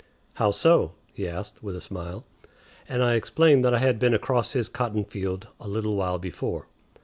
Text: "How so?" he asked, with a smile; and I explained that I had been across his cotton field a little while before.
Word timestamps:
"How 0.41 0.49
so?" 0.49 0.93
he 1.13 1.27
asked, 1.27 1.61
with 1.61 1.75
a 1.75 1.79
smile; 1.79 2.25
and 2.89 3.03
I 3.03 3.13
explained 3.13 3.63
that 3.63 3.75
I 3.75 3.77
had 3.77 3.99
been 3.99 4.15
across 4.15 4.53
his 4.53 4.67
cotton 4.67 5.05
field 5.05 5.49
a 5.59 5.67
little 5.67 5.95
while 5.95 6.17
before. 6.17 6.65